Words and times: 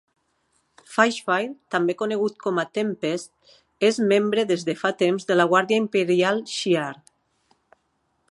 Flashfire, 0.93 1.51
també 1.75 1.95
conegut 1.99 2.39
com 2.45 2.61
a 2.61 2.63
Tempest, 2.77 3.53
és 3.91 4.01
membre 4.13 4.47
des 4.53 4.65
de 4.71 4.75
fa 4.81 4.91
temps 5.03 5.29
de 5.33 5.39
la 5.39 5.47
Guàrdia 5.53 5.83
Imperial 5.85 6.43
Shi'ar. 6.57 6.91